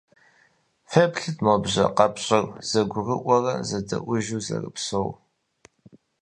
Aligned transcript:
Феплъыт, 0.91 1.37
мо 1.45 1.53
бжьэ 1.63 1.85
къэпщӀыр 1.97 2.45
зэгурыӀуэрэ 2.69 3.53
зэдэӀуэжу 3.67 4.43
зэрыпсэур. 4.45 5.15